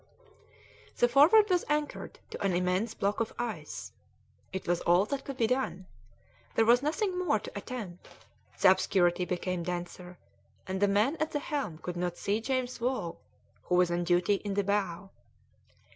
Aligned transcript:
The 0.97 1.07
Forward 1.07 1.47
was 1.51 1.63
anchored 1.69 2.17
to 2.31 2.41
an 2.43 2.53
immense 2.55 2.95
block 2.95 3.19
of 3.19 3.33
ice; 3.37 3.91
it 4.51 4.65
was 4.67 4.81
all 4.81 5.05
that 5.05 5.23
could 5.23 5.37
be 5.37 5.45
done; 5.45 5.85
there 6.55 6.65
was 6.65 6.81
nothing 6.81 7.19
more 7.19 7.37
to 7.37 7.51
attempt; 7.55 8.07
the 8.59 8.71
obscurity 8.71 9.25
became 9.25 9.61
denser, 9.61 10.17
and 10.65 10.81
the 10.81 10.87
man 10.87 11.17
at 11.17 11.29
the 11.33 11.39
helm 11.39 11.77
could 11.83 11.97
not 11.97 12.17
see 12.17 12.41
James 12.41 12.81
Wall, 12.81 13.21
who 13.65 13.75
was 13.75 13.91
on 13.91 14.03
duty 14.03 14.33
in 14.43 14.55
the 14.55 14.63
bow. 14.63 15.11